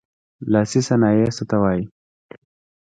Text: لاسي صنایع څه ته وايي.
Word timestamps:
لاسي 0.51 0.81
صنایع 0.89 1.27
څه 1.37 1.43
ته 1.49 1.57
وايي. 1.61 1.83